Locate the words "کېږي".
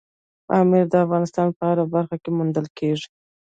2.77-3.07